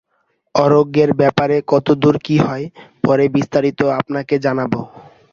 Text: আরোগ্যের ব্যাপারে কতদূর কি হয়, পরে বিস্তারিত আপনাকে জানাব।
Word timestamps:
আরোগ্যের 0.55 1.11
ব্যাপারে 1.13 1.57
কতদূর 1.67 2.15
কি 2.25 2.35
হয়, 2.37 2.65
পরে 3.03 3.25
বিস্তারিত 3.35 3.79
আপনাকে 3.99 4.35
জানাব। 4.45 4.71